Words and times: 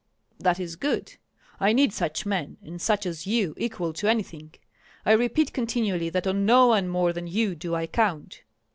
"That 0.39 0.59
is 0.59 0.77
good! 0.77 1.17
I 1.59 1.73
need 1.73 1.93
such 1.93 2.25
men, 2.25 2.57
and 2.63 2.81
such 2.81 3.05
as 3.05 3.27
you, 3.27 3.53
equal 3.55 3.93
to 3.93 4.09
anything. 4.09 4.55
I 5.05 5.11
repeat 5.11 5.53
continually 5.53 6.09
that 6.09 6.25
on 6.25 6.43
no 6.43 6.65
one 6.69 6.87
more 6.87 7.13
than 7.13 7.27
you 7.27 7.53
do 7.53 7.75
I 7.75 7.85
count." 7.85 8.41